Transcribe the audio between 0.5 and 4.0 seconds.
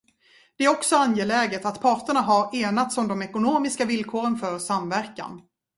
Det är också angeläget att parterna har enats om de ekonomiska